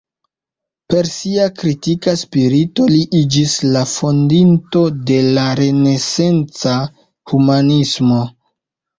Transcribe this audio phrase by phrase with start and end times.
[0.91, 6.73] Per sia kritika spirito, li iĝis la fondinto de la renesanca
[7.33, 8.19] humanismo.